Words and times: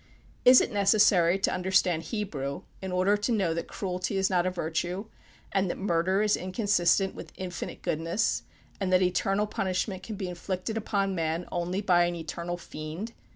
Is 0.45 0.61
it 0.61 0.71
necessary 0.71 1.37
to 1.37 1.53
understand 1.53 2.01
Hebrew 2.01 2.63
in 2.81 2.91
order 2.91 3.15
to 3.17 3.31
know 3.31 3.53
that 3.53 3.67
cruelty 3.67 4.17
is 4.17 4.31
not 4.31 4.47
a 4.47 4.49
virtue, 4.49 5.05
and 5.51 5.69
that 5.69 5.77
murder 5.77 6.23
is 6.23 6.35
inconsistent 6.35 7.13
with 7.13 7.31
infinite 7.37 7.83
goodness, 7.83 8.41
and 8.79 8.91
that 8.91 9.03
eternal 9.03 9.45
punishment 9.45 10.01
can 10.01 10.15
be 10.15 10.27
inflicted 10.27 10.75
upon 10.75 11.13
man 11.13 11.45
only 11.51 11.81
by 11.81 12.05
an 12.05 12.15
eternal 12.15 12.57
fiend? 12.57 13.13